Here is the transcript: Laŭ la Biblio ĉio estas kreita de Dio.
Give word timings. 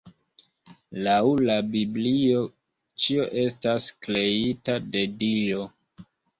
Laŭ 1.07 1.17
la 1.49 1.57
Biblio 1.75 2.41
ĉio 3.05 3.29
estas 3.45 3.93
kreita 4.09 4.81
de 4.91 5.07
Dio. 5.25 5.71